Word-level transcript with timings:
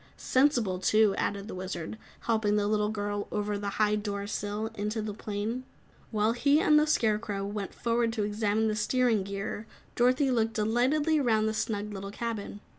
"Sensible, 0.17 0.79
too," 0.79 1.13
added 1.19 1.47
the 1.47 1.53
Wizard, 1.53 1.95
helping 2.21 2.55
the 2.55 2.65
little 2.65 2.89
girl 2.89 3.27
over 3.31 3.55
the 3.55 3.69
high 3.77 3.95
door 3.95 4.25
sill 4.25 4.65
and 4.69 4.79
into 4.79 4.99
the 4.99 5.13
plane. 5.13 5.63
While 6.09 6.31
he 6.31 6.59
and 6.59 6.79
the 6.79 6.87
Scarecrow 6.87 7.45
went 7.45 7.75
forward 7.75 8.11
to 8.13 8.23
examine 8.23 8.67
the 8.67 8.75
steering 8.75 9.21
gear, 9.21 9.67
Dorothy 9.95 10.31
looked 10.31 10.53
delightedly 10.53 11.19
'round 11.19 11.47
the 11.47 11.53
snug 11.53 11.93
little 11.93 12.09
cabin. 12.09 12.61